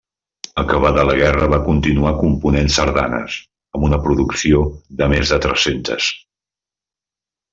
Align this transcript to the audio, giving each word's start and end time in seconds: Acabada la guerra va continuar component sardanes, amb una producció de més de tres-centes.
Acabada 0.61 1.01
la 1.09 1.13
guerra 1.19 1.49
va 1.51 1.59
continuar 1.67 2.13
component 2.21 2.71
sardanes, 2.77 3.37
amb 3.79 3.87
una 3.91 4.01
producció 4.07 4.63
de 5.01 5.11
més 5.13 5.35
de 5.35 5.41
tres-centes. 5.47 6.11